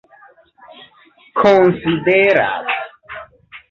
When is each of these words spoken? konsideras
konsideras 1.39 2.51